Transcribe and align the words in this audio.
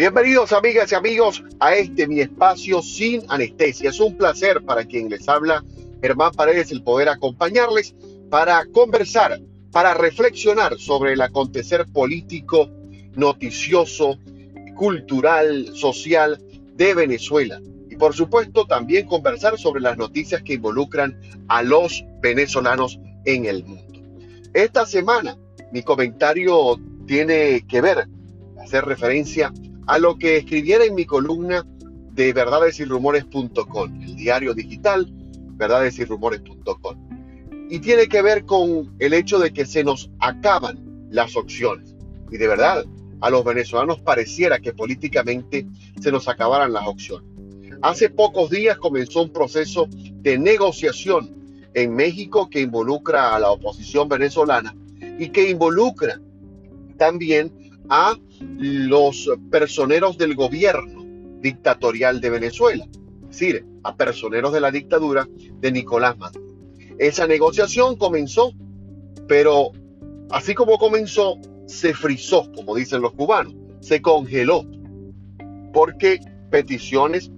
Bienvenidos 0.00 0.54
amigas 0.54 0.90
y 0.90 0.94
amigos 0.94 1.44
a 1.60 1.74
este 1.74 2.08
mi 2.08 2.20
espacio 2.20 2.80
sin 2.80 3.22
anestesia. 3.28 3.90
Es 3.90 4.00
un 4.00 4.16
placer 4.16 4.62
para 4.62 4.86
quien 4.86 5.10
les 5.10 5.28
habla 5.28 5.62
Germán 6.00 6.32
Paredes 6.32 6.72
el 6.72 6.82
poder 6.82 7.10
acompañarles 7.10 7.94
para 8.30 8.64
conversar, 8.72 9.38
para 9.70 9.92
reflexionar 9.92 10.78
sobre 10.78 11.12
el 11.12 11.20
acontecer 11.20 11.84
político, 11.92 12.70
noticioso, 13.14 14.18
cultural, 14.74 15.68
social 15.74 16.40
de 16.76 16.94
Venezuela. 16.94 17.60
Y 17.90 17.96
por 17.96 18.14
supuesto 18.14 18.64
también 18.64 19.06
conversar 19.06 19.58
sobre 19.58 19.82
las 19.82 19.98
noticias 19.98 20.40
que 20.40 20.54
involucran 20.54 21.20
a 21.48 21.62
los 21.62 22.02
venezolanos 22.22 22.98
en 23.26 23.44
el 23.44 23.64
mundo. 23.66 24.00
Esta 24.54 24.86
semana 24.86 25.36
mi 25.72 25.82
comentario 25.82 26.80
tiene 27.06 27.66
que 27.68 27.82
ver, 27.82 28.08
hacer 28.62 28.86
referencia 28.86 29.52
lo 29.98 30.16
que 30.16 30.36
escribiera 30.36 30.84
en 30.84 30.94
mi 30.94 31.04
columna 31.04 31.66
de 32.12 32.32
verdadesyrumores.com, 32.32 34.02
el 34.02 34.16
diario 34.16 34.54
digital 34.54 35.12
verdadesyrumores.com. 35.60 36.96
Y 37.68 37.78
tiene 37.78 38.08
que 38.08 38.22
ver 38.22 38.44
con 38.44 38.96
el 38.98 39.14
hecho 39.14 39.38
de 39.38 39.52
que 39.52 39.66
se 39.66 39.84
nos 39.84 40.10
acaban 40.18 41.06
las 41.10 41.36
opciones. 41.36 41.94
Y 42.30 42.38
de 42.38 42.48
verdad, 42.48 42.84
a 43.20 43.30
los 43.30 43.44
venezolanos 43.44 44.00
pareciera 44.00 44.58
que 44.58 44.72
políticamente 44.72 45.66
se 46.00 46.10
nos 46.10 46.26
acabaran 46.26 46.72
las 46.72 46.86
opciones. 46.86 47.28
Hace 47.82 48.10
pocos 48.10 48.50
días 48.50 48.78
comenzó 48.78 49.22
un 49.22 49.32
proceso 49.32 49.86
de 49.90 50.38
negociación 50.38 51.36
en 51.74 51.94
México 51.94 52.50
que 52.50 52.60
involucra 52.60 53.34
a 53.34 53.38
la 53.38 53.50
oposición 53.50 54.08
venezolana 54.08 54.74
y 55.18 55.28
que 55.28 55.48
involucra 55.48 56.20
también 56.96 57.52
a 57.90 58.16
los 58.56 59.28
personeros 59.50 60.16
del 60.16 60.36
gobierno 60.36 61.04
dictatorial 61.40 62.20
de 62.20 62.30
Venezuela, 62.30 62.86
es 63.22 63.28
decir, 63.28 63.66
a 63.82 63.96
personeros 63.96 64.52
de 64.52 64.60
la 64.60 64.70
dictadura 64.70 65.28
de 65.60 65.72
Nicolás 65.72 66.16
Maduro. 66.16 66.54
Esa 66.98 67.26
negociación 67.26 67.96
comenzó, 67.96 68.52
pero 69.26 69.72
así 70.30 70.54
como 70.54 70.78
comenzó, 70.78 71.38
se 71.66 71.92
frizó, 71.94 72.50
como 72.52 72.76
dicen 72.76 73.02
los 73.02 73.12
cubanos, 73.12 73.54
se 73.80 74.00
congeló, 74.00 74.64
porque 75.72 76.20
peticiones 76.50 77.30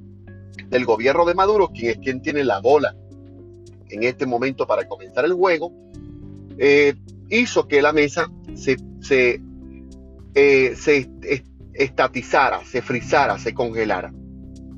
del 0.68 0.84
gobierno 0.84 1.24
de 1.24 1.34
Maduro, 1.34 1.68
quien 1.68 1.90
es 1.90 1.98
quien 1.98 2.20
tiene 2.20 2.44
la 2.44 2.60
bola 2.60 2.94
en 3.88 4.02
este 4.02 4.26
momento 4.26 4.66
para 4.66 4.88
comenzar 4.88 5.24
el 5.24 5.34
juego, 5.34 5.72
eh, 6.58 6.94
hizo 7.28 7.68
que 7.68 7.82
la 7.82 7.92
mesa 7.92 8.30
se, 8.54 8.76
se 9.00 9.40
eh, 10.34 10.74
se 10.76 11.08
estatizara, 11.74 12.64
se 12.64 12.82
frizara, 12.82 13.38
se 13.38 13.54
congelara, 13.54 14.12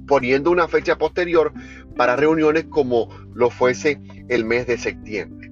poniendo 0.07 0.51
una 0.51 0.69
fecha 0.69 0.97
posterior 0.97 1.53
para 1.97 2.17
reuniones 2.17 2.65
como 2.65 3.09
lo 3.35 3.51
fuese 3.51 4.01
el 4.29 4.45
mes 4.45 4.67
de 4.67 4.79
septiembre. 4.79 5.51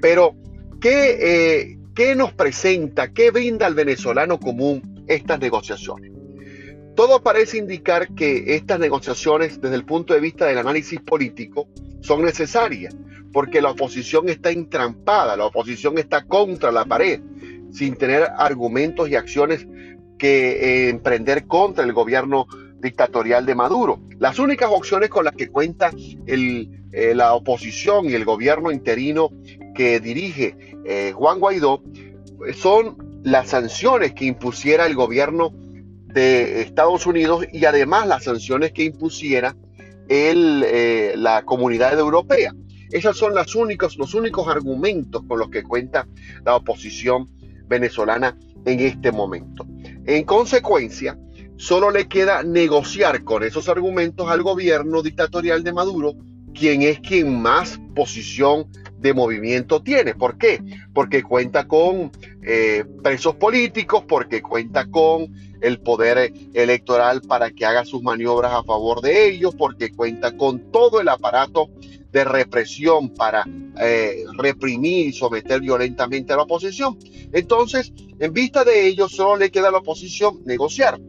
Pero, 0.00 0.34
¿qué, 0.80 1.18
eh, 1.20 1.78
¿qué 1.94 2.14
nos 2.14 2.32
presenta, 2.32 3.12
qué 3.12 3.30
brinda 3.30 3.66
al 3.66 3.74
venezolano 3.74 4.38
común 4.38 5.04
estas 5.06 5.38
negociaciones? 5.40 6.12
Todo 6.94 7.22
parece 7.22 7.58
indicar 7.58 8.14
que 8.14 8.54
estas 8.54 8.78
negociaciones, 8.78 9.60
desde 9.60 9.74
el 9.74 9.84
punto 9.84 10.14
de 10.14 10.20
vista 10.20 10.46
del 10.46 10.58
análisis 10.58 11.00
político, 11.00 11.68
son 12.00 12.22
necesarias, 12.22 12.94
porque 13.32 13.60
la 13.60 13.70
oposición 13.70 14.28
está 14.28 14.50
entrampada, 14.50 15.36
la 15.36 15.46
oposición 15.46 15.98
está 15.98 16.24
contra 16.24 16.70
la 16.70 16.84
pared, 16.84 17.20
sin 17.74 17.96
tener 17.96 18.28
argumentos 18.38 19.08
y 19.08 19.16
acciones 19.16 19.66
que 20.18 20.52
eh, 20.52 20.88
emprender 20.90 21.46
contra 21.46 21.84
el 21.84 21.92
gobierno 21.92 22.46
dictatorial 22.80 23.46
de 23.46 23.54
Maduro. 23.54 24.00
Las 24.18 24.38
únicas 24.38 24.70
opciones 24.70 25.10
con 25.10 25.24
las 25.24 25.34
que 25.34 25.48
cuenta 25.48 25.90
eh, 26.26 27.12
la 27.14 27.34
oposición 27.34 28.08
y 28.08 28.14
el 28.14 28.24
gobierno 28.24 28.70
interino 28.70 29.30
que 29.74 30.00
dirige 30.00 30.56
eh, 30.84 31.12
Juan 31.14 31.40
Guaidó 31.40 31.82
son 32.54 33.22
las 33.24 33.48
sanciones 33.48 34.12
que 34.12 34.26
impusiera 34.26 34.86
el 34.86 34.94
gobierno 34.94 35.52
de 36.06 36.60
Estados 36.62 37.06
Unidos 37.06 37.46
y 37.52 37.64
además 37.64 38.06
las 38.06 38.24
sanciones 38.24 38.72
que 38.72 38.84
impusiera 38.84 39.56
la 40.06 41.42
comunidad 41.44 41.98
europea. 41.98 42.52
Esos 42.90 43.16
son 43.16 43.34
las 43.34 43.54
únicos, 43.54 43.96
los 43.96 44.14
únicos 44.14 44.46
argumentos 44.46 45.22
con 45.26 45.38
los 45.38 45.48
que 45.48 45.62
cuenta 45.62 46.06
la 46.44 46.54
oposición 46.54 47.28
venezolana 47.68 48.36
en 48.64 48.80
este 48.80 49.12
momento. 49.12 49.66
En 50.06 50.24
consecuencia, 50.24 51.18
solo 51.56 51.90
le 51.90 52.08
queda 52.08 52.42
negociar 52.42 53.24
con 53.24 53.42
esos 53.42 53.68
argumentos 53.68 54.28
al 54.30 54.42
gobierno 54.42 55.02
dictatorial 55.02 55.62
de 55.62 55.72
Maduro, 55.72 56.14
quien 56.54 56.82
es 56.82 57.00
quien 57.00 57.40
más 57.40 57.80
posición 57.94 58.66
de 58.98 59.12
movimiento 59.12 59.82
tiene. 59.82 60.14
¿Por 60.14 60.38
qué? 60.38 60.62
Porque 60.94 61.22
cuenta 61.22 61.66
con 61.66 62.10
eh, 62.42 62.84
presos 63.02 63.36
políticos, 63.36 64.04
porque 64.08 64.40
cuenta 64.40 64.86
con 64.86 65.32
el 65.60 65.80
poder 65.80 66.32
electoral 66.52 67.22
para 67.22 67.50
que 67.50 67.64
haga 67.64 67.84
sus 67.84 68.02
maniobras 68.02 68.52
a 68.52 68.62
favor 68.64 69.00
de 69.00 69.28
ellos, 69.28 69.54
porque 69.54 69.92
cuenta 69.92 70.36
con 70.36 70.70
todo 70.70 71.00
el 71.00 71.08
aparato 71.08 71.70
de 72.14 72.22
represión 72.22 73.12
para 73.12 73.44
eh, 73.80 74.24
reprimir 74.38 75.08
y 75.08 75.12
someter 75.12 75.60
violentamente 75.60 76.32
a 76.32 76.36
la 76.36 76.44
oposición. 76.44 76.96
Entonces, 77.32 77.92
en 78.20 78.32
vista 78.32 78.62
de 78.62 78.86
ello, 78.86 79.08
solo 79.08 79.36
le 79.36 79.50
queda 79.50 79.68
a 79.68 79.72
la 79.72 79.78
oposición 79.78 80.40
negociar. 80.44 81.00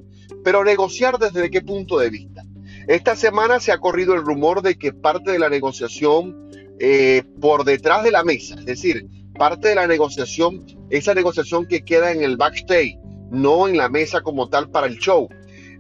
Pero 0.44 0.64
negociar 0.64 1.20
desde 1.20 1.52
qué 1.52 1.62
punto 1.62 2.00
de 2.00 2.10
vista. 2.10 2.44
Esta 2.88 3.16
semana 3.16 3.60
se 3.60 3.72
ha 3.72 3.78
corrido 3.78 4.16
el 4.16 4.26
rumor 4.26 4.64
de 4.64 4.80
que 4.80 4.94
parte 4.94 5.32
de 5.32 5.38
la 5.38 5.48
negociación 5.48 6.50
eh, 6.80 7.22
por 7.40 7.66
detrás 7.66 8.04
de 8.04 8.12
la 8.12 8.24
mesa, 8.24 8.56
es 8.56 8.66
decir, 8.66 9.08
parte 9.38 9.70
de 9.70 9.76
la 9.76 9.86
negociación, 9.86 10.66
esa 10.90 11.14
negociación 11.14 11.68
que 11.68 11.86
queda 11.86 12.12
en 12.12 12.24
el 12.24 12.36
backstage, 12.36 12.98
no 13.30 13.68
en 13.68 13.78
la 13.78 13.90
mesa 13.90 14.22
como 14.22 14.50
tal 14.50 14.72
para 14.72 14.88
el 14.88 14.98
show, 14.98 15.30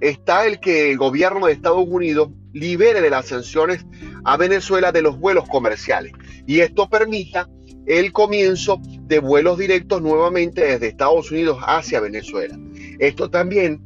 está 0.01 0.45
el 0.45 0.59
que 0.59 0.91
el 0.91 0.97
gobierno 0.97 1.47
de 1.47 1.53
Estados 1.53 1.87
Unidos 1.87 2.29
libere 2.53 3.01
de 3.01 3.09
las 3.09 3.27
sanciones 3.27 3.85
a 4.25 4.37
Venezuela 4.37 4.91
de 4.91 5.01
los 5.01 5.19
vuelos 5.19 5.47
comerciales 5.47 6.11
y 6.45 6.59
esto 6.59 6.89
permita 6.89 7.49
el 7.85 8.11
comienzo 8.11 8.81
de 9.01 9.19
vuelos 9.19 9.57
directos 9.57 10.01
nuevamente 10.01 10.61
desde 10.61 10.87
Estados 10.87 11.31
Unidos 11.31 11.59
hacia 11.65 11.99
Venezuela. 11.99 12.57
Esto 12.99 13.29
también 13.29 13.81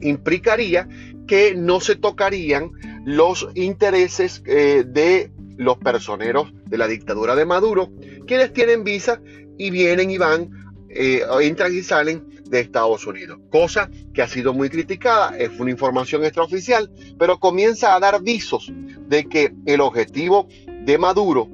implicaría 0.00 0.88
que 1.26 1.54
no 1.54 1.80
se 1.80 1.96
tocarían 1.96 2.72
los 3.04 3.48
intereses 3.54 4.42
eh, 4.46 4.84
de 4.86 5.30
los 5.56 5.78
personeros 5.78 6.52
de 6.66 6.78
la 6.78 6.88
dictadura 6.88 7.34
de 7.34 7.44
Maduro, 7.44 7.90
quienes 8.26 8.52
tienen 8.52 8.84
visa 8.84 9.20
y 9.58 9.70
vienen 9.70 10.10
y 10.10 10.18
van, 10.18 10.50
eh, 10.88 11.22
entran 11.40 11.74
y 11.74 11.82
salen 11.82 12.35
de 12.48 12.60
Estados 12.60 13.06
Unidos, 13.06 13.38
cosa 13.50 13.90
que 14.12 14.22
ha 14.22 14.28
sido 14.28 14.52
muy 14.52 14.70
criticada, 14.70 15.36
es 15.36 15.50
una 15.58 15.70
información 15.70 16.24
extraoficial, 16.24 16.90
pero 17.18 17.38
comienza 17.38 17.94
a 17.94 18.00
dar 18.00 18.22
visos 18.22 18.72
de 19.08 19.24
que 19.24 19.54
el 19.66 19.80
objetivo 19.80 20.48
de 20.84 20.98
Maduro, 20.98 21.48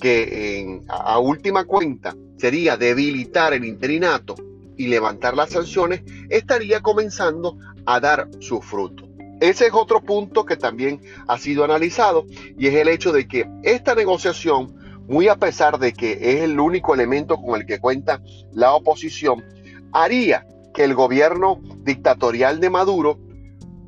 que 0.00 0.80
a 0.88 1.18
última 1.18 1.64
cuenta 1.64 2.14
sería 2.36 2.76
debilitar 2.76 3.52
el 3.54 3.64
interinato 3.64 4.34
y 4.76 4.88
levantar 4.88 5.36
las 5.36 5.50
sanciones, 5.50 6.02
estaría 6.28 6.80
comenzando 6.80 7.56
a 7.86 8.00
dar 8.00 8.28
su 8.40 8.60
fruto. 8.60 9.08
Ese 9.40 9.66
es 9.66 9.72
otro 9.74 10.00
punto 10.00 10.44
que 10.44 10.56
también 10.56 11.00
ha 11.26 11.36
sido 11.36 11.64
analizado 11.64 12.26
y 12.56 12.68
es 12.68 12.74
el 12.74 12.88
hecho 12.88 13.12
de 13.12 13.26
que 13.26 13.48
esta 13.64 13.94
negociación, 13.94 14.76
muy 15.08 15.26
a 15.26 15.36
pesar 15.36 15.78
de 15.80 15.92
que 15.92 16.12
es 16.12 16.42
el 16.42 16.60
único 16.60 16.94
elemento 16.94 17.36
con 17.36 17.60
el 17.60 17.66
que 17.66 17.80
cuenta 17.80 18.22
la 18.52 18.72
oposición, 18.72 19.44
haría 19.92 20.46
que 20.74 20.84
el 20.84 20.94
gobierno 20.94 21.60
dictatorial 21.84 22.60
de 22.60 22.70
Maduro 22.70 23.18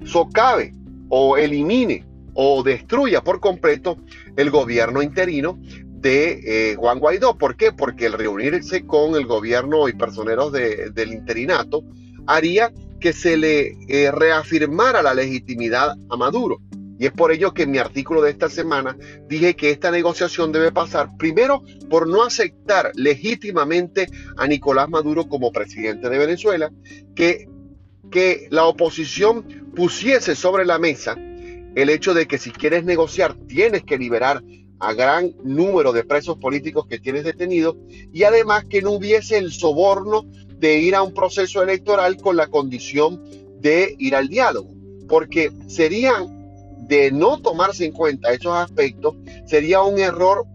socave 0.04 0.72
o 1.08 1.36
elimine 1.36 2.04
o 2.34 2.62
destruya 2.62 3.22
por 3.22 3.40
completo 3.40 3.96
el 4.36 4.50
gobierno 4.50 5.02
interino 5.02 5.58
de 6.04 6.72
eh, 6.72 6.74
Juan 6.76 6.98
Guaidó. 6.98 7.38
¿Por 7.38 7.56
qué? 7.56 7.72
Porque 7.72 8.06
el 8.06 8.12
reunirse 8.12 8.86
con 8.86 9.14
el 9.14 9.26
gobierno 9.26 9.88
y 9.88 9.94
personeros 9.94 10.52
del 10.52 11.12
interinato 11.12 11.82
haría 12.26 12.72
que 13.00 13.12
se 13.12 13.36
le 13.36 13.76
eh, 13.88 14.10
reafirmara 14.10 15.02
la 15.02 15.14
legitimidad 15.14 15.94
a 16.10 16.16
Maduro. 16.16 16.60
Y 16.99 17.06
es 17.06 17.12
por 17.12 17.32
ello 17.32 17.52
que 17.52 17.64
en 17.64 17.73
mi 17.73 17.79
artículo 17.79 18.23
de 18.23 18.31
esta 18.31 18.49
semana 18.49 18.96
dije 19.29 19.55
que 19.55 19.70
esta 19.70 19.91
negociación 19.91 20.52
debe 20.52 20.70
pasar 20.70 21.17
primero 21.17 21.62
por 21.91 22.08
no 22.08 22.23
aceptar 22.23 22.93
legítimamente 22.94 24.06
a 24.37 24.46
Nicolás 24.46 24.88
Maduro 24.88 25.29
como 25.29 25.52
presidente 25.52 26.08
de 26.08 26.19
Venezuela, 26.19 26.70
que, 27.14 27.49
que 28.11 28.46
la 28.50 28.64
oposición 28.67 29.43
pusiese 29.75 30.37
sobre 30.37 30.64
la 30.64 30.79
mesa 30.79 31.17
el 31.75 31.91
hecho 31.91 32.14
de 32.14 32.26
que 32.26 32.38
si 32.38 32.50
quieres 32.50 32.85
negociar 32.85 33.35
tienes 33.49 33.82
que 33.82 33.99
liberar 33.99 34.43
a 34.79 34.93
gran 34.93 35.32
número 35.43 35.93
de 35.93 36.05
presos 36.05 36.37
políticos 36.38 36.87
que 36.88 36.99
tienes 36.99 37.25
detenidos 37.25 37.76
y 38.12 38.25
además 38.25 38.64
que 38.69 38.82
no 38.82 38.93
hubiese 38.93 39.38
el 39.38 39.52
soborno 39.52 40.25
de 40.58 40.79
ir 40.79 40.94
a 40.94 41.02
un 41.02 41.14
proceso 41.14 41.62
electoral 41.62 42.17
con 42.17 42.37
la 42.37 42.49
condición 42.49 43.23
de 43.61 43.94
ir 43.99 44.14
al 44.14 44.29
diálogo, 44.29 44.75
porque 45.08 45.52
serían 45.67 46.44
de 46.88 47.10
no 47.10 47.40
tomarse 47.40 47.84
en 47.84 47.92
cuenta 47.92 48.32
esos 48.32 48.54
aspectos, 48.54 49.16
sería 49.46 49.82
un 49.82 49.98
error 49.98 50.46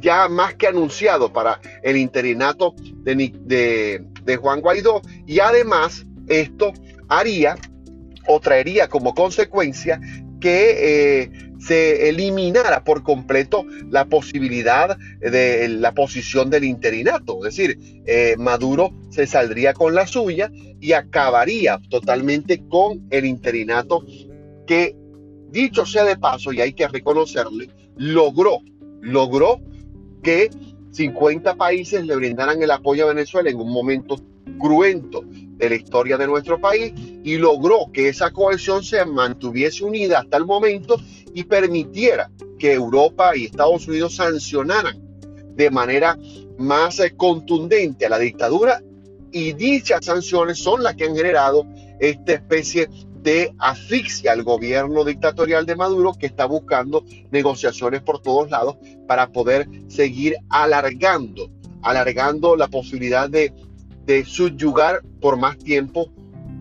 ya 0.00 0.28
más 0.28 0.54
que 0.54 0.66
anunciado 0.66 1.32
para 1.32 1.60
el 1.82 1.96
interinato 1.96 2.74
de, 3.02 4.04
de, 4.24 4.36
Juan 4.36 4.60
Guaidó 4.60 5.00
y 5.26 5.40
además 5.40 6.04
esto 6.28 6.72
haría 7.08 7.56
o 8.26 8.40
traería 8.40 8.88
como 8.88 9.14
consecuencia 9.14 10.00
que 10.40 11.22
eh, 11.22 11.30
se 11.58 12.08
eliminara 12.10 12.84
por 12.84 13.02
completo 13.02 13.64
la 13.90 14.04
posibilidad 14.04 14.98
de 15.20 15.68
la 15.68 15.92
posición 15.92 16.50
del 16.50 16.64
interinato. 16.64 17.38
Es 17.46 17.56
decir, 17.56 18.02
eh, 18.06 18.34
Maduro 18.38 18.90
se 19.10 19.26
saldría 19.26 19.72
con 19.72 19.94
la 19.94 20.06
suya 20.06 20.50
y 20.80 20.92
acabaría 20.92 21.80
totalmente 21.88 22.62
con 22.68 23.06
el 23.10 23.24
interinato 23.24 24.04
que, 24.66 24.96
dicho 25.54 25.86
sea 25.86 26.04
de 26.04 26.18
paso, 26.18 26.52
y 26.52 26.60
hay 26.60 26.74
que 26.74 26.86
reconocerle, 26.88 27.70
logró, 27.96 28.58
logró 29.00 29.60
que 30.22 30.50
50 30.90 31.54
países 31.54 32.04
le 32.04 32.16
brindaran 32.16 32.62
el 32.62 32.70
apoyo 32.70 33.04
a 33.04 33.14
Venezuela 33.14 33.48
en 33.48 33.60
un 33.60 33.72
momento 33.72 34.16
cruento 34.58 35.22
de 35.24 35.68
la 35.68 35.76
historia 35.76 36.18
de 36.18 36.26
nuestro 36.26 36.60
país 36.60 36.92
y 37.22 37.36
logró 37.38 37.90
que 37.92 38.08
esa 38.08 38.30
cohesión 38.30 38.82
se 38.82 39.04
mantuviese 39.06 39.84
unida 39.84 40.18
hasta 40.20 40.36
el 40.36 40.44
momento 40.44 40.96
y 41.32 41.44
permitiera 41.44 42.30
que 42.58 42.72
Europa 42.72 43.36
y 43.36 43.44
Estados 43.44 43.86
Unidos 43.88 44.16
sancionaran 44.16 45.00
de 45.54 45.70
manera 45.70 46.18
más 46.58 46.98
eh, 47.00 47.14
contundente 47.16 48.06
a 48.06 48.10
la 48.10 48.18
dictadura. 48.18 48.82
Y 49.32 49.52
dichas 49.52 50.04
sanciones 50.04 50.58
son 50.58 50.82
las 50.82 50.94
que 50.94 51.04
han 51.04 51.16
generado 51.16 51.66
esta 51.98 52.34
especie 52.34 52.88
de 53.24 53.54
asfixia 53.58 54.32
al 54.32 54.42
gobierno 54.42 55.02
dictatorial 55.02 55.64
de 55.64 55.74
Maduro 55.74 56.12
que 56.12 56.26
está 56.26 56.44
buscando 56.44 57.04
negociaciones 57.30 58.02
por 58.02 58.20
todos 58.20 58.50
lados 58.50 58.76
para 59.08 59.32
poder 59.32 59.66
seguir 59.88 60.36
alargando, 60.50 61.50
alargando 61.80 62.54
la 62.54 62.68
posibilidad 62.68 63.30
de, 63.30 63.52
subyugar 64.26 65.02
por 65.22 65.38
más 65.38 65.56
tiempo 65.56 66.12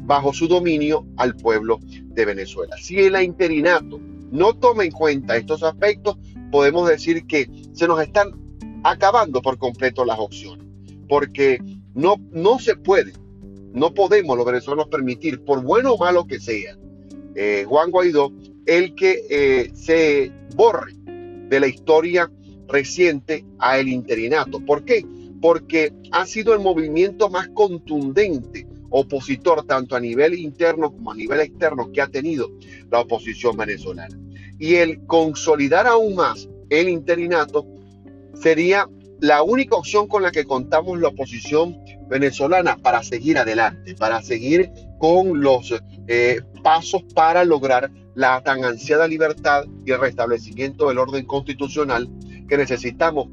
bajo 0.06 0.33
su 0.33 0.48
dominio 0.48 1.06
al 1.18 1.36
pueblo 1.36 1.80
de 1.83 2.24
Venezuela. 2.24 2.77
Si 2.77 2.98
el 2.98 3.21
interinato 3.21 4.00
no 4.31 4.54
toma 4.54 4.86
en 4.86 4.92
cuenta 4.92 5.36
estos 5.36 5.63
aspectos, 5.63 6.18
podemos 6.50 6.88
decir 6.88 7.27
que 7.27 7.50
se 7.74 7.89
nos 7.89 8.01
están 8.01 8.31
acabando 8.86 9.42
por 9.42 9.57
completo 9.57 10.06
las 10.06 10.18
opciones, 10.18 10.66
porque 11.09 11.59
no, 11.94 12.16
no 12.31 12.57
se 12.57 12.77
puede 12.77 13.12
no 13.74 13.94
podemos 13.94 14.38
los 14.38 14.46
venezolanos 14.46 14.88
permitir, 14.88 15.44
por 15.44 15.62
bueno 15.64 15.94
o 15.94 15.98
malo 15.98 16.25
que 16.25 16.40
sea, 16.40 16.78
eh, 17.36 17.66
Juan 17.68 17.92
Guaidó, 17.92 18.31
el 18.66 18.96
que 18.96 19.25
eh, 19.30 19.72
se 19.74 20.31
borre 20.56 20.94
de 21.50 21.60
la 21.60 21.68
historia 21.68 22.31
reciente 22.68 23.46
a 23.60 23.78
el 23.80 23.90
interinato. 23.90 24.60
¿Por 24.60 24.86
qué? 24.86 25.06
Porque 25.42 25.92
ha 26.12 26.25
sido 26.25 26.54
el 26.54 26.60
movimiento 26.60 27.30
más 27.30 27.50
contundente 27.50 28.68
opositor 28.96 29.66
tanto 29.66 29.96
a 29.96 30.00
nivel 30.00 30.36
interno 30.36 30.92
como 30.92 31.12
a 31.12 31.16
nivel 31.16 31.42
externo 31.42 31.92
que 31.92 32.02
ha 32.02 32.08
tenido 32.08 32.52
la 32.92 33.02
oposición 33.02 33.58
venezolana. 33.58 34.18
Y 34.60 34.76
el 34.76 35.04
consolidar 35.08 35.88
aún 35.88 36.16
más 36.16 36.48
el 36.69 36.90
interinato 36.90 37.66
sería 38.36 38.88
la 39.19 39.42
única 39.42 39.76
opción 39.76 40.08
con 40.08 40.22
la 40.22 40.31
que 40.31 40.46
contamos 40.46 41.00
la 41.00 41.08
oposición 41.08 41.82
venezolana 42.13 42.77
para 42.77 43.01
seguir 43.01 43.39
adelante, 43.39 43.95
para 43.95 44.21
seguir 44.21 44.69
con 45.00 45.42
los 45.42 45.74
eh, 46.07 46.42
pasos 46.62 47.01
para 47.15 47.44
lograr 47.44 47.89
la 48.13 48.39
tan 48.44 48.63
ansiada 48.63 49.07
libertad 49.07 49.63
y 49.83 49.92
el 49.92 50.00
restablecimiento 50.00 50.89
del 50.89 51.00
orden 51.00 51.25
constitucional 51.25 52.07
que 52.48 52.56
necesitamos 52.56 53.30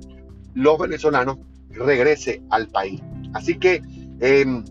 los 0.55 0.79
venezolanos 0.79 1.37
regrese 1.69 2.41
al 2.49 2.69
país. 2.69 3.03
Así 3.35 3.59
que 3.59 3.82
em, 4.21 4.65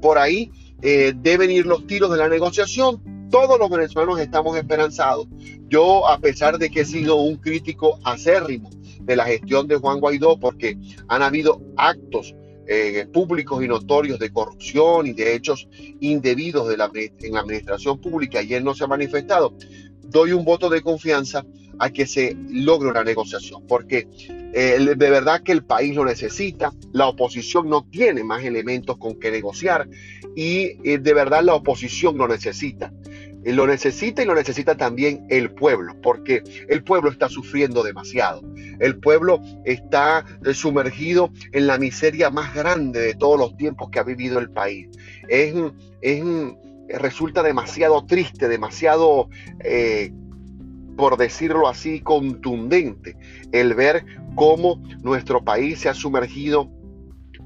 por 0.00 0.16
ahí 0.16 0.50
eh, 0.80 1.12
deben 1.14 1.50
ir 1.50 1.66
los 1.66 1.86
tiros 1.86 2.10
de 2.10 2.16
la 2.16 2.30
negociación. 2.30 3.28
Todos 3.30 3.58
los 3.58 3.68
venezolanos 3.68 4.18
estamos 4.18 4.56
esperanzados. 4.56 5.26
Yo, 5.68 6.08
a 6.08 6.18
pesar 6.20 6.56
de 6.56 6.70
que 6.70 6.80
he 6.80 6.84
sido 6.86 7.16
un 7.16 7.36
crítico 7.36 7.98
acérrimo 8.02 8.70
de 9.02 9.14
la 9.14 9.26
gestión 9.26 9.68
de 9.68 9.76
Juan 9.76 10.00
Guaidó, 10.00 10.40
porque 10.40 10.78
han 11.08 11.22
habido 11.22 11.60
actos 11.76 12.34
eh, 12.66 13.06
públicos 13.12 13.62
y 13.62 13.68
notorios 13.68 14.18
de 14.18 14.32
corrupción 14.32 15.06
y 15.06 15.12
de 15.12 15.34
hechos 15.34 15.68
indebidos 16.00 16.68
de 16.68 16.76
la, 16.76 16.90
en 16.94 17.32
la 17.32 17.40
administración 17.40 18.00
pública 18.00 18.42
y 18.42 18.54
él 18.54 18.64
no 18.64 18.74
se 18.74 18.84
ha 18.84 18.88
manifestado, 18.88 19.54
doy 20.02 20.32
un 20.32 20.44
voto 20.44 20.68
de 20.68 20.82
confianza 20.82 21.44
a 21.78 21.90
que 21.90 22.06
se 22.06 22.36
logre 22.48 22.88
una 22.88 23.04
negociación, 23.04 23.66
porque 23.66 24.08
eh, 24.52 24.94
de 24.96 25.10
verdad 25.10 25.42
que 25.42 25.52
el 25.52 25.64
país 25.64 25.94
lo 25.94 26.04
necesita, 26.04 26.72
la 26.92 27.08
oposición 27.08 27.68
no 27.68 27.86
tiene 27.90 28.24
más 28.24 28.44
elementos 28.44 28.96
con 28.96 29.18
que 29.20 29.30
negociar 29.30 29.88
y 30.34 30.78
eh, 30.84 30.98
de 30.98 31.14
verdad 31.14 31.42
la 31.42 31.54
oposición 31.54 32.16
lo 32.16 32.26
necesita 32.28 32.92
lo 33.52 33.66
necesita 33.66 34.22
y 34.22 34.26
lo 34.26 34.34
necesita 34.34 34.76
también 34.76 35.26
el 35.28 35.50
pueblo, 35.52 35.94
porque 36.02 36.42
el 36.68 36.82
pueblo 36.82 37.10
está 37.10 37.28
sufriendo 37.28 37.82
demasiado. 37.82 38.42
El 38.80 38.98
pueblo 38.98 39.40
está 39.64 40.24
eh, 40.44 40.54
sumergido 40.54 41.30
en 41.52 41.66
la 41.66 41.78
miseria 41.78 42.30
más 42.30 42.54
grande 42.54 43.00
de 43.00 43.14
todos 43.14 43.38
los 43.38 43.56
tiempos 43.56 43.90
que 43.90 43.98
ha 43.98 44.02
vivido 44.02 44.38
el 44.38 44.50
país. 44.50 44.88
Es, 45.28 45.54
es 46.02 46.24
resulta 46.88 47.42
demasiado 47.42 48.04
triste, 48.04 48.48
demasiado, 48.48 49.28
eh, 49.64 50.12
por 50.96 51.16
decirlo 51.16 51.68
así, 51.68 52.00
contundente 52.00 53.16
el 53.52 53.74
ver 53.74 54.04
cómo 54.34 54.82
nuestro 55.02 55.44
país 55.44 55.80
se 55.80 55.88
ha 55.88 55.94
sumergido 55.94 56.70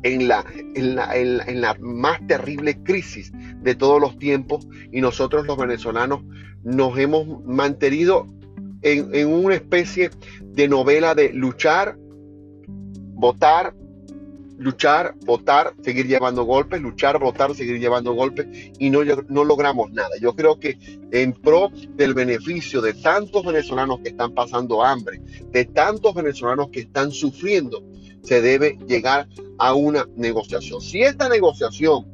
en 0.02 0.28
la, 0.28 0.44
en 0.74 0.94
la, 0.96 1.14
en 1.14 1.60
la, 1.60 1.74
más 1.80 2.26
terrible 2.26 2.82
crisis 2.82 3.32
de 3.62 3.74
todos 3.74 4.00
los 4.00 4.18
tiempos 4.18 4.66
y 4.92 5.00
nosotros 5.00 5.46
los 5.46 5.56
venezolanos 5.56 6.22
nos 6.62 6.98
hemos 6.98 7.44
mantenido 7.44 8.26
en, 8.82 9.14
en 9.14 9.28
una 9.28 9.54
especie 9.54 10.10
de 10.40 10.68
novela 10.68 11.14
de 11.14 11.32
luchar, 11.32 11.96
votar, 13.14 13.74
luchar, 14.60 15.14
votar, 15.24 15.74
seguir 15.82 16.06
llevando 16.06 16.44
golpes, 16.44 16.80
luchar, 16.82 17.18
votar, 17.18 17.54
seguir 17.54 17.80
llevando 17.80 18.12
golpes 18.12 18.46
y 18.78 18.90
no, 18.90 19.00
no 19.28 19.44
logramos 19.44 19.90
nada. 19.90 20.10
Yo 20.20 20.36
creo 20.36 20.60
que 20.60 20.78
en 21.10 21.32
pro 21.32 21.70
del 21.96 22.12
beneficio 22.12 22.82
de 22.82 22.92
tantos 22.92 23.44
venezolanos 23.44 24.00
que 24.00 24.10
están 24.10 24.34
pasando 24.34 24.84
hambre, 24.84 25.22
de 25.50 25.64
tantos 25.64 26.14
venezolanos 26.14 26.68
que 26.68 26.80
están 26.80 27.10
sufriendo, 27.10 27.82
se 28.22 28.40
debe 28.40 28.78
llegar 28.86 29.28
a 29.58 29.74
una 29.74 30.06
negociación. 30.16 30.80
Si 30.80 31.02
esta 31.02 31.28
negociación, 31.28 32.06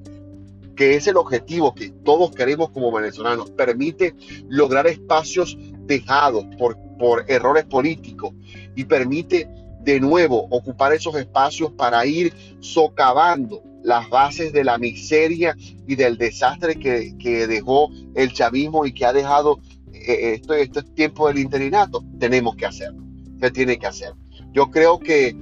que 0.74 0.94
es 0.94 1.06
el 1.06 1.16
objetivo 1.16 1.74
que 1.74 1.90
todos 2.04 2.32
queremos 2.32 2.70
como 2.70 2.92
venezolanos, 2.92 3.50
permite 3.50 4.14
lograr 4.48 4.86
espacios 4.86 5.56
dejados 5.86 6.44
por, 6.58 6.76
por 6.98 7.24
errores 7.28 7.64
políticos 7.64 8.34
y 8.74 8.84
permite 8.84 9.48
de 9.80 10.00
nuevo 10.00 10.48
ocupar 10.50 10.92
esos 10.92 11.14
espacios 11.14 11.70
para 11.72 12.04
ir 12.06 12.32
socavando 12.60 13.62
las 13.86 14.10
bases 14.10 14.52
de 14.52 14.64
la 14.64 14.78
miseria 14.78 15.56
y 15.86 15.94
del 15.94 16.18
desastre 16.18 16.74
que, 16.74 17.46
dejó 17.46 17.88
el 18.16 18.32
chavismo 18.32 18.84
y 18.84 18.92
que 18.92 19.06
ha 19.06 19.12
dejado 19.12 19.60
este, 19.92 20.62
este 20.62 20.82
tiempo 20.82 21.28
del 21.28 21.38
interinato, 21.38 22.04
tenemos 22.18 22.56
que 22.56 22.66
hacerlo. 22.66 23.04
Se 23.40 23.52
tiene 23.52 23.78
que 23.78 23.86
hacer. 23.86 24.12
Yo 24.52 24.72
creo 24.72 24.98
que 24.98 25.36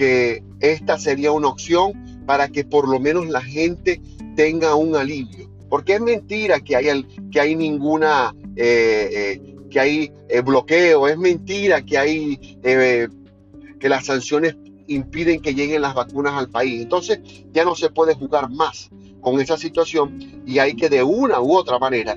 que 0.00 0.42
esta 0.60 0.98
sería 0.98 1.30
una 1.30 1.48
opción 1.48 2.24
para 2.24 2.48
que 2.48 2.64
por 2.64 2.88
lo 2.88 2.98
menos 2.98 3.28
la 3.28 3.42
gente 3.42 4.00
tenga 4.34 4.74
un 4.74 4.96
alivio. 4.96 5.50
Porque 5.68 5.96
es 5.96 6.00
mentira 6.00 6.58
que 6.60 6.74
hay, 6.74 7.04
que 7.30 7.38
hay 7.38 7.54
ninguna, 7.54 8.34
eh, 8.56 9.10
eh, 9.12 9.56
que 9.68 9.78
hay 9.78 10.12
eh, 10.30 10.40
bloqueo, 10.40 11.06
es 11.06 11.18
mentira 11.18 11.82
que 11.82 11.98
hay, 11.98 12.38
que 12.62 13.88
las 13.90 14.06
sanciones 14.06 14.56
impiden 14.86 15.42
que 15.42 15.54
lleguen 15.54 15.82
las 15.82 15.94
vacunas 15.94 16.32
al 16.32 16.48
país. 16.48 16.80
Entonces 16.80 17.20
ya 17.52 17.66
no 17.66 17.74
se 17.74 17.90
puede 17.90 18.14
jugar 18.14 18.48
más 18.48 18.88
con 19.20 19.38
esa 19.38 19.58
situación 19.58 20.42
y 20.46 20.60
hay 20.60 20.76
que 20.76 20.88
de 20.88 21.02
una 21.02 21.42
u 21.42 21.54
otra 21.54 21.78
manera 21.78 22.16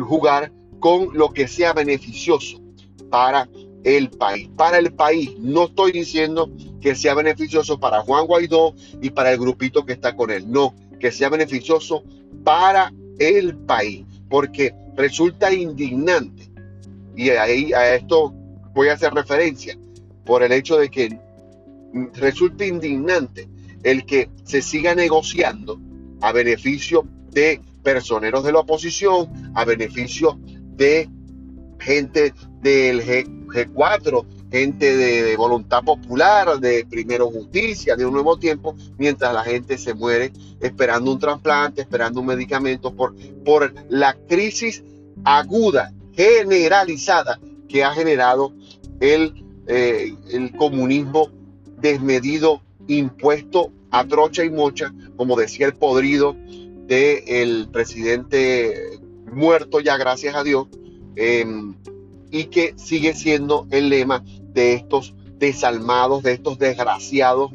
jugar 0.00 0.50
con 0.80 1.10
lo 1.12 1.34
que 1.34 1.46
sea 1.46 1.74
beneficioso 1.74 2.58
para 3.10 3.46
el 3.84 4.10
país. 4.10 4.48
Para 4.56 4.78
el 4.78 4.92
país, 4.92 5.38
no 5.38 5.64
estoy 5.64 5.92
diciendo 5.92 6.50
que 6.80 6.94
sea 6.94 7.14
beneficioso 7.14 7.78
para 7.78 8.00
Juan 8.00 8.26
Guaidó 8.26 8.74
y 9.00 9.10
para 9.10 9.32
el 9.32 9.38
grupito 9.38 9.84
que 9.84 9.92
está 9.92 10.16
con 10.16 10.30
él. 10.30 10.50
No, 10.50 10.74
que 10.98 11.12
sea 11.12 11.28
beneficioso 11.28 12.02
para 12.44 12.92
el 13.18 13.56
país, 13.56 14.04
porque 14.28 14.74
resulta 14.96 15.52
indignante. 15.52 16.48
Y 17.16 17.30
ahí 17.30 17.72
a 17.72 17.94
esto 17.94 18.32
voy 18.74 18.88
a 18.88 18.94
hacer 18.94 19.12
referencia 19.12 19.76
por 20.24 20.42
el 20.42 20.52
hecho 20.52 20.76
de 20.76 20.90
que 20.90 21.18
resulta 22.14 22.66
indignante 22.66 23.48
el 23.82 24.04
que 24.04 24.28
se 24.44 24.60
siga 24.62 24.94
negociando 24.94 25.80
a 26.20 26.32
beneficio 26.32 27.06
de 27.30 27.60
personeros 27.82 28.44
de 28.44 28.52
la 28.52 28.60
oposición, 28.60 29.52
a 29.54 29.64
beneficio 29.64 30.38
de 30.76 31.08
gente 31.78 32.34
del 32.60 33.02
G, 33.48 33.70
4 33.72 34.26
gente 34.50 34.96
de, 34.96 35.36
voluntad 35.36 35.82
popular, 35.84 36.58
de 36.58 36.86
Primero 36.88 37.30
Justicia, 37.30 37.96
de 37.96 38.06
un 38.06 38.14
nuevo 38.14 38.38
tiempo, 38.38 38.74
mientras 38.96 39.32
la 39.34 39.42
gente 39.42 39.76
se 39.76 39.94
muere 39.94 40.32
esperando 40.60 41.12
un 41.12 41.18
trasplante, 41.18 41.82
esperando 41.82 42.20
un 42.20 42.26
medicamento 42.26 42.94
por, 42.94 43.14
por 43.44 43.74
la 43.88 44.14
crisis 44.28 44.82
aguda, 45.24 45.92
generalizada 46.12 47.38
que 47.68 47.84
ha 47.84 47.92
generado 47.92 48.52
el, 49.00 49.44
eh, 49.66 50.14
el 50.32 50.52
comunismo 50.56 51.28
desmedido, 51.80 52.62
impuesto 52.86 53.70
a 53.90 54.06
trocha 54.06 54.44
y 54.44 54.50
mocha, 54.50 54.92
como 55.16 55.36
decía 55.36 55.66
el 55.66 55.74
podrido 55.74 56.34
del 56.86 57.68
presidente 57.70 58.98
muerto 59.30 59.80
ya, 59.80 59.98
gracias 59.98 60.34
a 60.34 60.42
Dios, 60.42 60.68
em, 61.16 61.74
y 62.30 62.44
que 62.44 62.74
sigue 62.76 63.14
siendo 63.14 63.66
el 63.70 63.88
lema 63.88 64.24
de 64.52 64.74
estos 64.74 65.14
desalmados, 65.38 66.22
de 66.22 66.32
estos 66.32 66.58
desgraciados, 66.58 67.52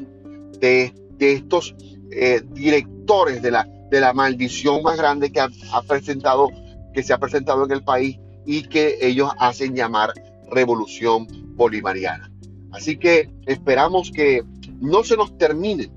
de, 0.59 0.93
estos 1.19 1.75
eh, 2.11 2.41
directores 2.53 3.41
de 3.41 3.51
la, 3.51 3.67
de 3.89 4.01
la 4.01 4.13
maldición 4.13 4.81
más 4.83 4.97
grande 4.97 5.31
que 5.31 5.39
ha, 5.39 5.49
presentado, 5.87 6.49
que 6.93 7.03
se 7.03 7.13
ha 7.13 7.17
presentado 7.17 7.65
en 7.65 7.71
el 7.71 7.83
país 7.83 8.17
y 8.45 8.63
que 8.63 8.97
ellos 9.01 9.31
hacen 9.39 9.75
llamar 9.75 10.13
revolución 10.49 11.27
bolivariana. 11.55 12.31
Así 12.71 12.97
que 12.97 13.29
esperamos 13.45 14.11
que 14.11 14.43
no 14.81 15.03
se 15.03 15.15
nos 15.15 15.37
terminen 15.37 15.91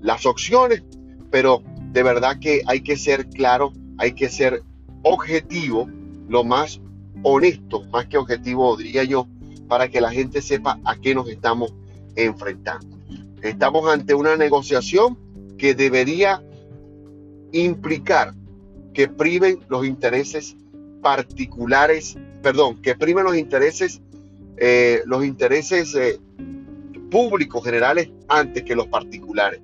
las 0.00 0.26
opciones, 0.26 0.82
pero 1.30 1.62
de 1.92 2.02
verdad 2.02 2.38
que 2.38 2.62
hay 2.66 2.82
que 2.82 2.96
ser 2.96 3.28
claro, 3.28 3.72
hay 3.98 4.12
que 4.12 4.28
ser 4.28 4.62
objetivo, 5.02 5.88
lo 6.28 6.44
más 6.44 6.80
honesto, 7.22 7.84
más 7.92 8.06
que 8.06 8.18
objetivo, 8.18 8.76
diría 8.76 9.04
yo, 9.04 9.26
para 9.68 9.88
que 9.88 10.00
la 10.00 10.10
gente 10.10 10.42
sepa 10.42 10.78
a 10.84 10.96
qué 10.96 11.14
nos 11.14 11.28
estamos 11.28 11.72
enfrentando. 12.16 12.96
Estamos 13.42 13.88
ante 13.90 14.14
una 14.14 14.36
negociación 14.36 15.18
que 15.58 15.74
debería 15.74 16.42
implicar 17.52 18.34
que 18.92 19.08
priven 19.08 19.60
los 19.68 19.86
intereses 19.86 20.56
particulares, 21.02 22.16
perdón, 22.42 22.80
que 22.80 22.94
priven 22.94 23.24
los 23.24 23.36
intereses, 23.36 24.00
eh, 24.56 25.02
los 25.06 25.24
intereses 25.24 25.94
eh, 25.94 26.18
públicos 27.10 27.62
generales 27.62 28.10
antes 28.28 28.62
que 28.62 28.74
los 28.74 28.86
particulares, 28.86 29.60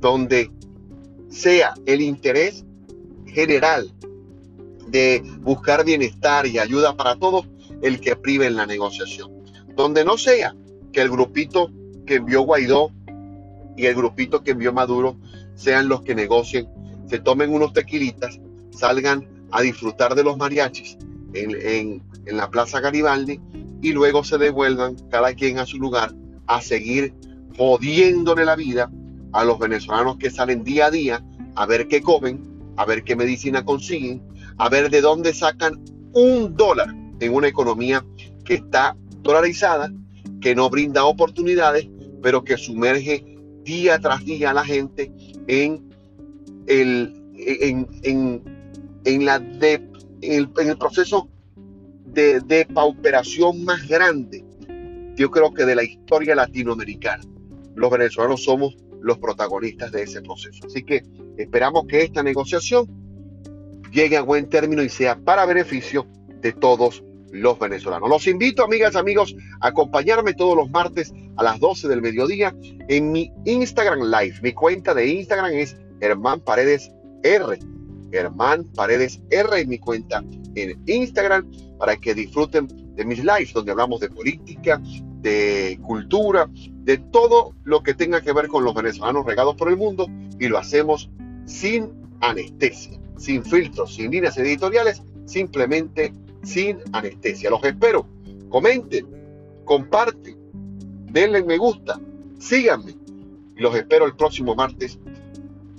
donde 0.00 0.50
sea 1.28 1.74
el 1.86 2.00
interés 2.00 2.64
general 3.26 3.92
de 4.94 5.24
buscar 5.40 5.84
bienestar 5.84 6.46
y 6.46 6.60
ayuda 6.60 6.96
para 6.96 7.16
todos 7.16 7.48
el 7.82 7.98
que 7.98 8.14
prive 8.14 8.46
en 8.46 8.54
la 8.54 8.64
negociación. 8.64 9.28
Donde 9.74 10.04
no 10.04 10.16
sea 10.16 10.54
que 10.92 11.00
el 11.00 11.10
grupito 11.10 11.72
que 12.06 12.16
envió 12.16 12.42
Guaidó 12.42 12.92
y 13.76 13.86
el 13.86 13.96
grupito 13.96 14.44
que 14.44 14.52
envió 14.52 14.72
Maduro 14.72 15.16
sean 15.56 15.88
los 15.88 16.02
que 16.02 16.14
negocien, 16.14 16.68
se 17.08 17.18
tomen 17.18 17.52
unos 17.52 17.72
tequilitas, 17.72 18.38
salgan 18.70 19.26
a 19.50 19.62
disfrutar 19.62 20.14
de 20.14 20.22
los 20.22 20.36
mariachis 20.36 20.96
en, 21.32 22.00
en 22.24 22.36
la 22.36 22.48
Plaza 22.48 22.78
Garibaldi 22.78 23.40
y 23.82 23.92
luego 23.92 24.22
se 24.22 24.38
devuelvan 24.38 24.94
cada 25.10 25.34
quien 25.34 25.58
a 25.58 25.66
su 25.66 25.78
lugar 25.78 26.14
a 26.46 26.60
seguir 26.60 27.14
jodiéndole 27.56 28.44
la 28.44 28.54
vida 28.54 28.92
a 29.32 29.44
los 29.44 29.58
venezolanos 29.58 30.18
que 30.18 30.30
salen 30.30 30.62
día 30.62 30.86
a 30.86 30.90
día 30.92 31.24
a 31.56 31.66
ver 31.66 31.88
qué 31.88 32.00
comen, 32.00 32.40
a 32.76 32.84
ver 32.84 33.02
qué 33.02 33.16
medicina 33.16 33.64
consiguen, 33.64 34.22
a 34.58 34.68
ver 34.68 34.90
de 34.90 35.00
dónde 35.00 35.32
sacan 35.32 35.82
un 36.12 36.54
dólar 36.56 36.94
en 37.20 37.34
una 37.34 37.48
economía 37.48 38.04
que 38.44 38.54
está 38.54 38.96
dolarizada, 39.22 39.92
que 40.40 40.54
no 40.54 40.70
brinda 40.70 41.04
oportunidades, 41.04 41.88
pero 42.22 42.44
que 42.44 42.56
sumerge 42.56 43.24
día 43.62 43.98
tras 43.98 44.24
día 44.24 44.50
a 44.50 44.54
la 44.54 44.64
gente 44.64 45.12
en 45.46 45.90
el, 46.66 47.14
en, 47.36 49.24
la 49.24 49.38
de, 49.38 49.74
en 50.20 50.48
el, 50.68 50.78
proceso 50.78 51.28
de, 52.06 52.40
de 52.40 52.66
pauperación 52.66 53.64
más 53.64 53.86
grande, 53.88 54.44
yo 55.16 55.30
creo 55.30 55.52
que 55.52 55.64
de 55.64 55.74
la 55.74 55.84
historia 55.84 56.34
latinoamericana. 56.34 57.24
Los 57.74 57.90
venezolanos 57.90 58.44
somos 58.44 58.76
los 59.00 59.18
protagonistas 59.18 59.92
de 59.92 60.02
ese 60.02 60.22
proceso. 60.22 60.66
Así 60.66 60.82
que 60.82 61.04
esperamos 61.36 61.86
que 61.86 62.02
esta 62.02 62.22
negociación 62.22 63.03
llegue 63.94 64.16
a 64.16 64.22
buen 64.22 64.48
término 64.48 64.82
y 64.82 64.88
sea 64.88 65.16
para 65.16 65.46
beneficio 65.46 66.06
de 66.42 66.52
todos 66.52 67.02
los 67.30 67.58
venezolanos. 67.58 68.08
Los 68.08 68.26
invito, 68.26 68.64
amigas, 68.64 68.96
amigos, 68.96 69.34
a 69.60 69.68
acompañarme 69.68 70.34
todos 70.34 70.56
los 70.56 70.70
martes 70.70 71.14
a 71.36 71.42
las 71.42 71.58
12 71.60 71.88
del 71.88 72.02
mediodía 72.02 72.54
en 72.88 73.12
mi 73.12 73.32
Instagram 73.44 74.00
Live. 74.02 74.40
Mi 74.42 74.52
cuenta 74.52 74.94
de 74.94 75.06
Instagram 75.06 75.52
es 75.52 75.76
Germán 76.00 76.40
Paredes 76.40 76.92
R. 77.22 77.58
Germán 78.12 78.64
Paredes 78.74 79.20
R 79.30 79.60
en 79.60 79.68
mi 79.68 79.78
cuenta 79.78 80.22
en 80.54 80.82
Instagram 80.86 81.50
para 81.78 81.96
que 81.96 82.14
disfruten 82.14 82.68
de 82.94 83.04
mis 83.04 83.18
lives 83.18 83.52
donde 83.52 83.72
hablamos 83.72 84.00
de 84.00 84.08
política, 84.08 84.80
de 85.20 85.78
cultura, 85.82 86.48
de 86.52 86.98
todo 86.98 87.54
lo 87.64 87.82
que 87.82 87.94
tenga 87.94 88.20
que 88.20 88.32
ver 88.32 88.48
con 88.48 88.64
los 88.64 88.74
venezolanos 88.74 89.26
regados 89.26 89.56
por 89.56 89.68
el 89.68 89.76
mundo 89.76 90.06
y 90.38 90.48
lo 90.48 90.58
hacemos 90.58 91.10
sin 91.46 91.90
anestesia, 92.20 93.00
sin 93.16 93.44
filtros, 93.44 93.94
sin 93.94 94.10
líneas 94.10 94.36
editoriales, 94.38 95.02
simplemente 95.24 96.12
sin 96.42 96.78
anestesia. 96.92 97.50
Los 97.50 97.64
espero. 97.64 98.06
Comenten, 98.48 99.06
comparten, 99.64 100.36
denle 101.10 101.42
me 101.42 101.56
gusta, 101.56 102.00
síganme. 102.38 102.94
Los 103.56 103.74
espero 103.74 104.06
el 104.06 104.16
próximo 104.16 104.54
martes 104.54 104.98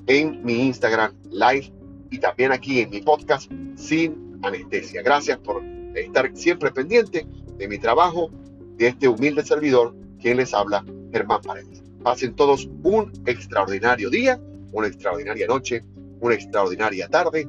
en 0.07 0.43
mi 0.43 0.67
Instagram 0.67 1.13
Live 1.31 1.71
y 2.11 2.19
también 2.19 2.51
aquí 2.51 2.81
en 2.81 2.89
mi 2.89 3.01
podcast 3.01 3.51
sin 3.75 4.39
anestesia. 4.43 5.01
Gracias 5.01 5.37
por 5.39 5.63
estar 5.95 6.31
siempre 6.35 6.71
pendiente 6.71 7.27
de 7.57 7.67
mi 7.67 7.77
trabajo, 7.77 8.29
de 8.77 8.87
este 8.87 9.07
humilde 9.07 9.43
servidor, 9.43 9.95
quien 10.19 10.37
les 10.37 10.53
habla, 10.53 10.85
Germán 11.11 11.41
Paredes. 11.41 11.83
Pasen 12.03 12.35
todos 12.35 12.69
un 12.83 13.11
extraordinario 13.25 14.09
día, 14.09 14.39
una 14.71 14.87
extraordinaria 14.87 15.47
noche, 15.47 15.83
una 16.25 16.35
extraordinaria 16.35 17.07
tarde, 17.07 17.47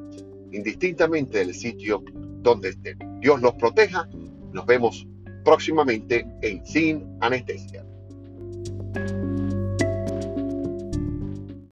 indistintamente 0.52 1.38
del 1.38 1.54
sitio 1.54 2.02
donde 2.42 2.70
estén. 2.70 2.98
Dios 3.20 3.40
los 3.40 3.54
proteja. 3.54 4.08
Nos 4.52 4.66
vemos 4.66 5.06
próximamente 5.44 6.26
en 6.42 6.64
Sin 6.64 7.04
Anestesia. 7.20 7.84